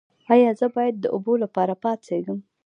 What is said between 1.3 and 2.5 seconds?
لپاره پاڅیږم؟